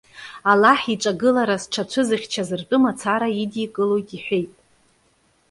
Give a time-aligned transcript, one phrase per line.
[0.51, 4.51] Аллаҳ иҿагылара зҽацәызыхьчаз ртәы мацара идикылоит иҳәеит.